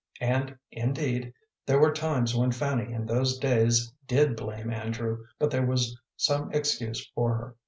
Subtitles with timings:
[0.19, 1.31] And, indeed,
[1.67, 6.51] there were times when Fanny in those days did blame Andrew, but there was some
[6.51, 7.55] excuse for her.